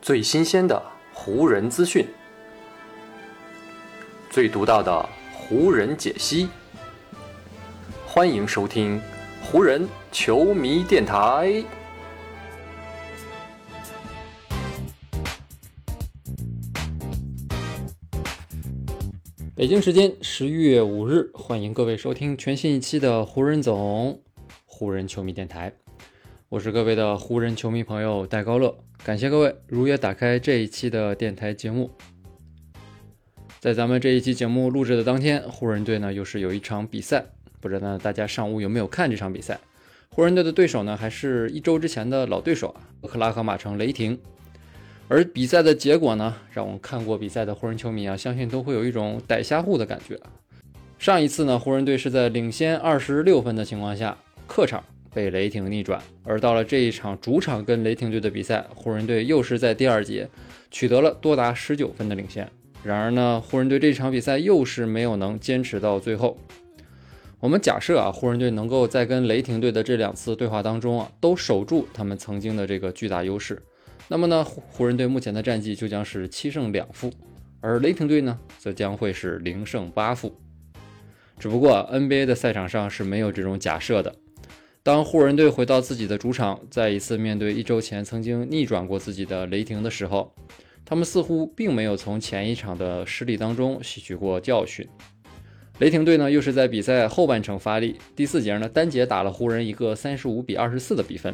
[0.00, 0.82] 最新鲜的
[1.12, 2.06] 湖人资讯，
[4.30, 6.48] 最独到的湖人解析。
[8.06, 9.00] 欢迎收听
[9.42, 11.64] 湖人球迷电台。
[19.54, 24.20] 北京时间十一月五日，欢迎各位收听全新一期的湖人总
[24.66, 25.72] 湖人球迷电台。
[26.52, 31.90] 我是各位的湖人球迷朋友戴高乐，感谢各位如约打开这一期的电台节目。
[33.58, 37.24] 在咱们这一期节目录制的当天，湖人队呢又是有一场比赛，
[37.58, 39.58] 不知道大家上午有没有看这场比赛？
[40.10, 44.18] 湖人队的对手呢还是一周之前的老对手啊，俄克拉荷马城雷霆。
[45.08, 50.20] 而比赛的结果呢，让我们看过比赛的湖人球迷啊，相信都会有一种逮瞎户的感觉。
[50.98, 60.28] 上一次呢，湖人队是在领先二十六分的情况下，客场被雷霆逆转；而到了这一场主场跟雷霆队的比赛，湖人队又是在第二节
[60.70, 62.48] 取得了多达十九分的领先。
[62.82, 66.36] 然而呢，湖人队这场比赛又是没有能坚持到最后。
[67.38, 73.60] 我们假设啊，湖人队能够在跟雷霆队的这两次对话当中啊，都守住他们曾经的这个巨大优势。
[74.08, 77.12] 那么呢，湖人队目前的战绩就将是七胜两负，
[77.60, 80.36] 而雷霆队呢，则将会是零胜八负。
[81.38, 84.14] 只不过 NBA 的赛场上是没有这种假设的。
[84.84, 90.34] 当湖人队回到自己的主场，再一次面对一周前曾经逆转过自己的雷霆的时候，
[90.84, 94.84] 他们似乎并没有从前一场的失利当中吸取过教训。
[95.78, 101.32] 雷霆队呢，又是在比赛后半程发力，第四节呢，单节打了湖人一个三十五比二十四的比分。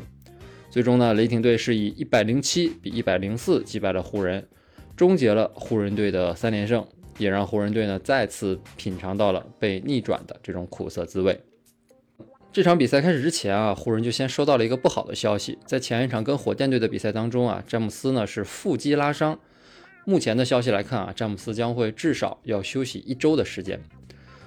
[0.69, 4.47] 最终呢，雷霆队是以一百零七比一百零四击败了湖人，
[4.95, 11.41] 终结了湖人队的三连胜，也让湖人队呢再次品尝到了被逆转的这种苦涩滋味。
[12.59, 19.39] 这场比赛开始之前啊，湖人就先收到了一个不好的消息，在前一场跟火箭队的比赛当中啊，詹姆斯呢是腹肌拉伤，
[20.05, 23.81] 目前的消息来看啊，詹姆斯将会至少要休息一周的时间，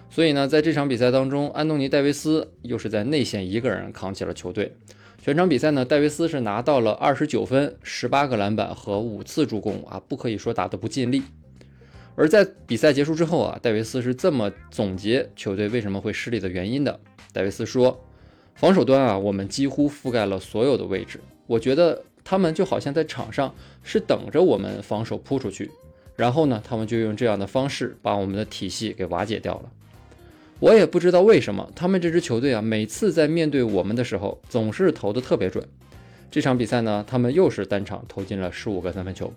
[0.09, 4.75] 所以呢，在这场比赛当中，安东尼戴维斯又是在内线一个人扛起了球队。
[5.23, 11.23] 全场比赛呢，戴维斯是拿到了二十九分、十八个篮板和五次助攻啊，不可以说打得不尽力。
[12.15, 16.99] 而在比赛结束之后啊，戴维斯是这么总结球队为什么会失利的原因的。
[17.33, 18.03] 戴维斯说
[18.55, 25.71] ：“防守端啊，我们几乎覆盖了所有的位置，我觉得他们就好像在场上是等着我们防守扑出去，
[26.15, 29.71] 然后呢，他们就用这样的方式把我们的体系给瓦解掉了。”
[30.59, 35.67] 我也不知道为什么，他们这支球队啊，每次在面对我们的时候，总是投的特别准。
[36.29, 39.33] 这场比赛呢，他们又是单场投进了十五个三分球。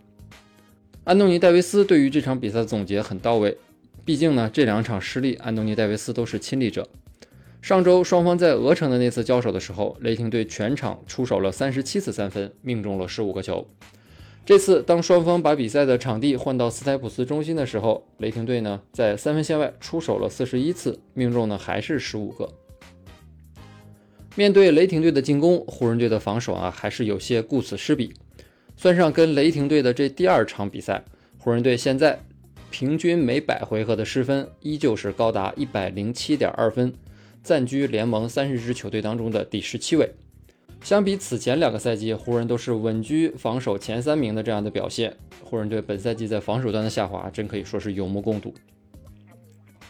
[1.04, 3.58] 安东尼·戴维斯对于这场比赛的总结很到位，
[4.06, 6.88] 毕竟呢，这两场失利，安东尼·戴维斯都是亲历者。
[7.60, 13.68] 上周双方在俄城的那次交手的时候，雷霆队全场出手了三十七次三分，命中了十五个球。
[14.46, 22.50] 这次，当双方把比赛的场地换到斯台普斯中心的时候，雷霆队呢在三分线外出手了四十一次，命中呢还是十五个。
[24.36, 28.14] 面对雷霆队的进攻，湖人队的防守啊还是有些顾此失彼。
[28.76, 31.02] 算上跟雷霆队的这第二场比赛，
[31.38, 32.18] 湖人队现在
[32.70, 36.92] 平均每百回合的失分依旧是高达一百零七点二分，
[37.42, 40.10] 暂居联盟三十支球队当中的第十七位。
[40.82, 45.16] 相比此前两个赛季，湖人都是稳居防守前三名的这样的表现。
[45.42, 48.52] 湖人队本赛季在防守端的下滑，真可以说是有目共睹。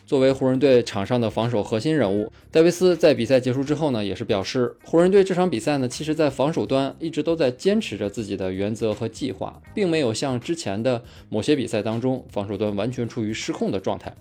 [0.06, 14.14] 作为湖人队场上的防守核心人物，戴维斯在比赛结束之后呢，也是表示，湖人队这场比赛呢，其实在防守端一直都在坚持着自己的原则和计划，并没有像之前的某些比赛当中，防守端完全处于失控的状态。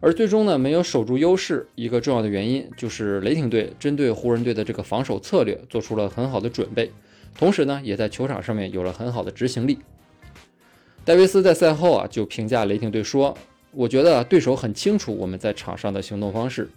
[0.00, 6.90] 而最终呢，没有守住优势，一个重要的原因就是雷霆队针对湖人队的这个防守策略做出了很好的准备，
[7.36, 9.78] 同时呢，也在球场上面有了很好的执行力。
[11.04, 13.36] 戴维斯在赛后啊就评价雷霆队说
[13.72, 16.68] ：“我觉得对手很清楚我们在场上的行动方式，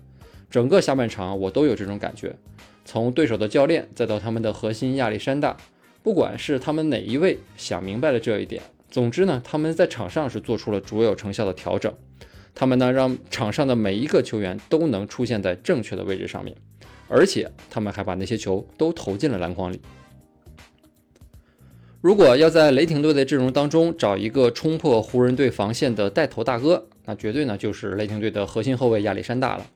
[0.49, 2.35] 整个下半场我都有这种感觉。
[2.83, 5.55] 从对手的教练再到他们的核心亚历山大，
[6.03, 11.93] 不管是他们哪一位想明白了这一点，总之呢，他们在场上是做出了卓有成效的调整。”
[12.53, 16.53] 他们呢，让场上的每一个球员都能出现在正确的位置上面，
[17.07, 19.79] 而且他们还把那些球都投进了篮筐里。
[22.01, 29.67] 如果要在雷霆队的阵容当中找一个冲破湖人队防线的带头大哥，那绝对呢就是雷霆队的核心后卫亚历山大了。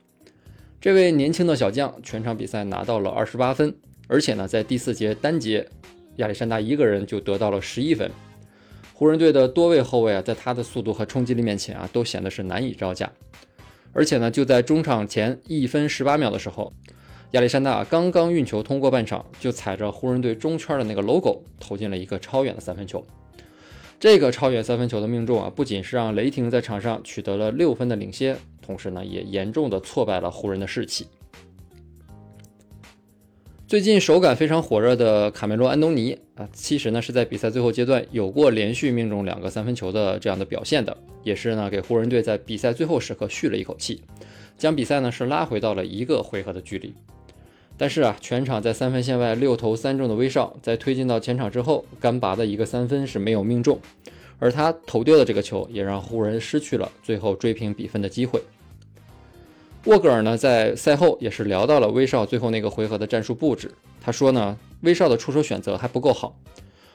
[0.80, 3.72] 这位年轻的小将全场比赛拿到了二十八分，
[4.08, 5.68] 而且呢在第四节单节，
[6.16, 8.10] 亚历山大一个人就得到了十一分。
[8.92, 13.08] 湖人队的多位后卫啊，在他的速度和冲击力面前啊，都显得是难以招架。
[13.92, 16.72] 而且呢，就在中场前一分十八秒的时候，
[17.32, 23.04] 亚历山大刚刚运球通过半场，就踩着湖人队中圈的那个 logo 投进了一个超远的三分球。
[23.98, 31.06] 这个超远三分球的命中啊，不仅是让雷霆在场上取得了六分的领先，同时呢，也严重的挫败了湖人的士气。
[33.66, 44.02] 最近手感非常火热的卡梅罗·安东尼啊，其实呢是在比赛最后阶段有过连续命中两个三分球的这样的表现的，也是呢给湖人队在比赛最后时刻续了一口气，
[44.56, 46.94] 将比赛呢是拉回到了一个回合的距离。
[47.78, 53.78] 但是啊，全场在三分线外六投三中的威少，在推进到前场之后，干拔的一个三分是没有命中，
[54.38, 58.40] 而他投丢的这个球也让湖人失去了最后追平比分的机会。
[59.84, 63.70] 沃格尔呢，在赛后也是聊到了威少最后那个回合的战术布置。
[64.00, 66.36] 他说呢，威少的出手选择还不够好，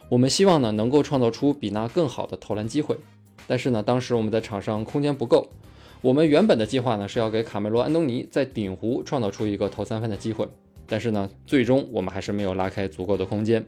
[0.09, 2.97] 我们希望呢能够创造出比那更好的投篮机会。
[3.47, 5.47] 但是呢，当时我们在场上空间不够，
[6.01, 10.47] 我们原本的计划呢是要给卡梅罗·安东尼在顶弧创造出一个投三分的机会，
[10.91, 13.65] 但是呢，最终我们还是没有拉开足够的空间。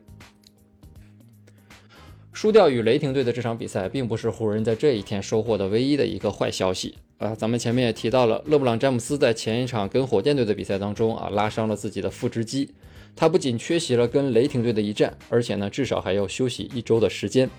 [2.34, 6.96] 输掉与雷霆队的这场比赛，并不是湖人在这一天收获的唯一的一个坏消息。
[7.20, 12.70] 啊，咱们前面也提到了，勒布朗·詹姆斯在前一场跟火箭队的比赛当中啊，拉伤了自己的腹直肌，
[13.16, 17.50] 他不仅缺席了跟雷霆队的一战，而且呢，至少还要休息一周的时间。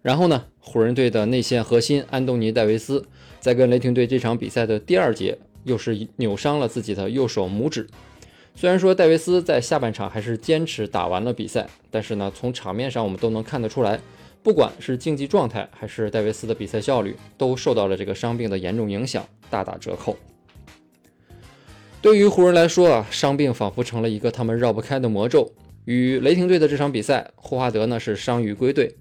[0.00, 3.04] 然后呢，湖人队的内线核心安东尼·戴维斯
[3.40, 7.88] 在跟雷霆队这场比赛的第二节，又是扭伤了自己的右手拇指。
[8.60, 13.98] 虽然说戴维斯在下半场还是坚持打完了比赛，但是呢，从场面上我们都能看得出来。
[14.42, 20.14] 不管是竞技状态还是戴维斯的比赛效率，都受到了这个伤病的严重影响，大打折扣。
[22.02, 25.50] 对于湖人来说啊，伤病仿佛成了一个他们绕不开的魔咒。
[25.86, 28.94] 与雷霆队的这场比赛，霍华德呢是伤愈归队，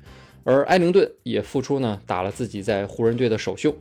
[0.45, 3.75] 而埃灵顿也复出呢打了自己在湖人队的首秀。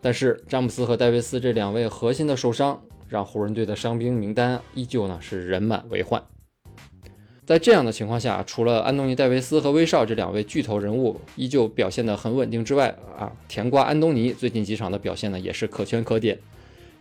[0.00, 6.22] 但是詹姆斯和戴维斯这两位核心的受伤，让湖人队的伤兵名单依旧呢是人满为患。
[7.44, 16.36] 在这样的情况下，除了安东尼·戴维斯和威少这两位巨头人物依旧表现得很稳定之外，啊，甜瓜安东尼最近几场的表现呢也是可圈可点。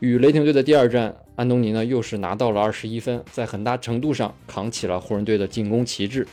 [0.01, 6.27] 与雷霆队的第二战，安东尼呢又是拿到了二十一分，在很大程度上扛起了湖人队的进攻旗帜。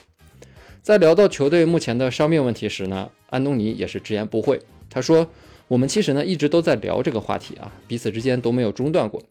[0.82, 4.60] 在聊到球队目前的伤病问题时呢，安东尼也是直言不讳，
[4.90, 5.26] 他说
[5.68, 9.22] ：“我们其实呢一直都在聊这个话题啊，彼此之间都没有中断过。”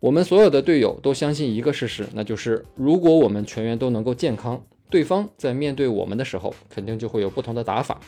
[0.00, 8.00] 我们所有的队友都相信一个事实，那就是如果我们全员都能够健康，对方在面对我们的时候，肯定就会有不同的打法。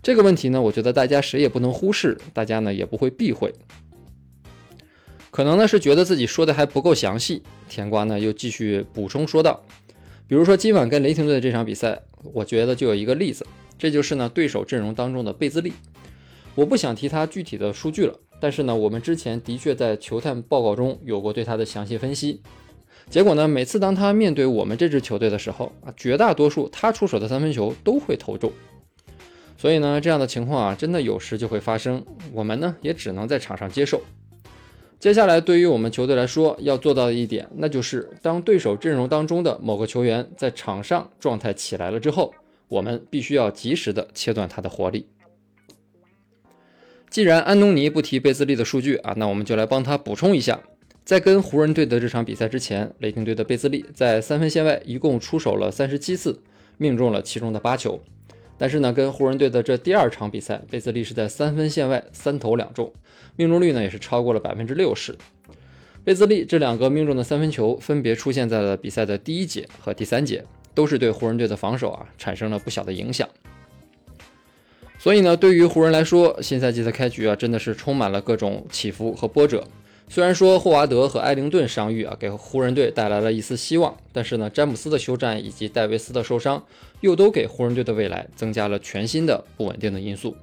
[0.00, 3.52] 这个问题呢，我觉得大家谁也不能忽视，大家呢也不会避讳。
[5.32, 9.60] 可能呢是觉得自己说的还不够详细，甜瓜呢又继续补充说道
[10.28, 12.00] ：“比如说今晚跟雷霆队的这场比赛，
[12.32, 13.44] 我觉得就有一个例子，
[13.76, 15.72] 这就是呢对手阵容当中的贝兹利。
[16.54, 22.40] 我不想提他具体的数据了。”但是呢，我们之前的确在球探报告中有过对他的详细分析。
[23.10, 28.52] 结果呢，每次当他面对我们这支球队的时候啊，绝大多数他出手的三分球都会投中。
[29.56, 32.04] 所以呢，这样的情况啊，真的有时就会发生。
[32.32, 34.00] 我们呢，也只能在场上接受。
[35.00, 42.34] 接下来，对于我们球队来说，要做到的一点，那就是当对手阵容当中的某个球员在场上状态起来了之后，
[42.68, 45.06] 我们必须要及时的切断他的活力。
[47.10, 50.60] 既然安东尼不提贝兹利的数据啊，那我们就来帮他补充一下。
[51.04, 56.42] 在跟湖人队的这场比赛之前，雷霆队的贝兹利在三分线外一共出手了三十七次，
[56.76, 57.98] 命中了其中的八球。
[58.58, 62.92] 但是呢，跟湖人队的这第二场比赛，贝兹利是在三分线外三投两中，
[63.36, 65.16] 命中率呢也是超过了百分之六十。
[66.04, 73.26] 贝兹利这两个命中的三分球分别出现在了比赛的第一节和第三节，都是对湖人队的防守啊产生了不小的影响。
[74.98, 79.64] 所以呢，对于湖人来说，新赛季的开局啊，真的是充满了各种起伏和波折。
[80.08, 86.64] 虽然说霍华德和埃灵顿伤愈啊，给湖人队带来了一丝希望，但是呢，詹姆斯的休战以及戴维斯的受伤，
[87.00, 90.34] 又都给湖人队的未来增加了全新的不稳定的因素。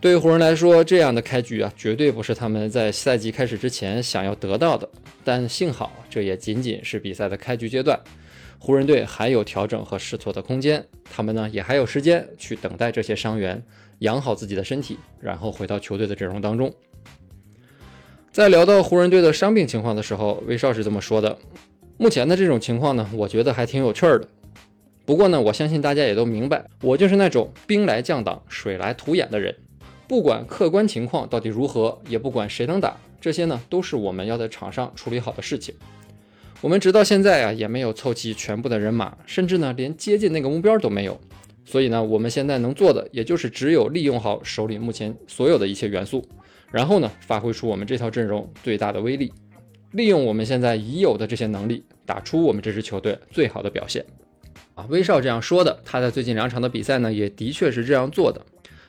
[0.00, 4.86] 对于湖人来说，这样的开局啊，绝对不是他们在赛季开始之前想要得到的。
[5.24, 7.98] 但幸好，这也仅仅是比赛的开局阶段。
[8.58, 13.62] 湖人队还有调整和试错的空间，他们呢也还有时间去等待这些伤员
[14.00, 16.72] 养好自己的身体，然后回到球队的阵容当中。
[18.32, 21.38] 在聊到湖人队的伤病情况的时候，威少是这么说的：
[21.98, 24.26] 目前的这种情况呢，我觉得还挺有趣儿的。
[25.04, 29.54] 不过呢，我相信大家也都明白，我就是那种兵来将挡，水来土掩的人。
[30.08, 35.74] 不管客观情况到底如何，也不管谁能打，这些呢都是我们要在场上处理好的事情。
[36.60, 41.20] 我们直到现在啊，也没有凑齐全部的人马，甚至呢，连接近那个目标都没有。
[41.66, 46.26] 所以呢，我们现在能做的，也就是只有利用好手里目前所有的一切元素，
[46.70, 49.32] 然后呢，发挥出我们这套阵容最大的威力。
[49.92, 54.04] 利用我们现在已有的这些能力，打出我们这支球队最好的表现。
[54.74, 58.40] 啊，威少这样说的，他在最近两场的比赛呢，也的确是这样做的。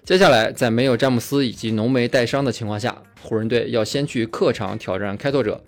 [0.03, 5.63] 接下来，在没有詹姆斯以及浓眉带伤的情况下，湖人队要先去客场挑战开拓者，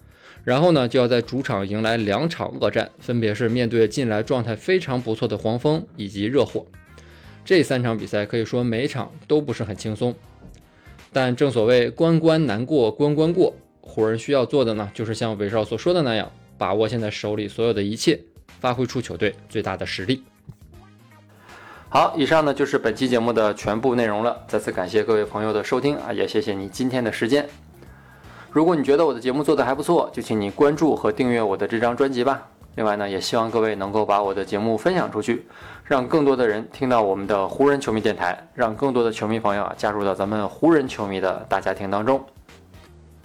[0.47, 6.65] 然后呢，就要在主场迎来两场恶战，分别是面对近来状态非常不错的黄蜂以及热火。
[7.43, 10.15] 这三场比赛可以说每场都不是很轻松，
[11.11, 18.17] 但正所谓关关难过关关过，湖人需要做的呢，就是像韦少所说的那样，把握现在手里所有的一切，
[18.61, 20.23] 发挥出球队最大的实力。
[21.89, 24.45] 好，以上呢就是本期节目的全部内容了。
[24.47, 27.45] 再次感谢各位朋友的收听啊，也谢谢你今天的时间。
[28.57, 32.41] 如果你觉得我的节目做得还不错，就请你关注和订阅我的这张专辑吧。
[32.73, 35.45] 另外呢，也希望各位能够把我的节目分享出去，
[35.83, 42.19] 让更多的人听到我们的湖人球迷电台，让更多的球迷朋友啊加入到咱们湖人球迷的大家庭当中。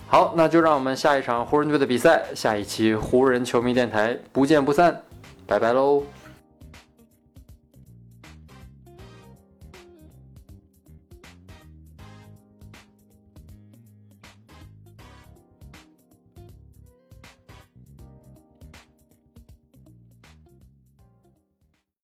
[0.06, 5.00] 好，那就让我们下一场湖人队的比赛，下一期湖人球迷电台不见不散，
[5.46, 6.02] 拜拜喽。